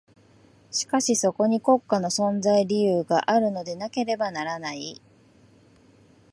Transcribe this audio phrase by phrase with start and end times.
[0.71, 4.99] しかしそこに国家の存在理由があるのでなければならない。